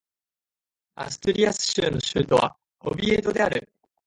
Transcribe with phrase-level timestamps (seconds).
[0.95, 3.71] アストゥリアス州の州都はオビエドである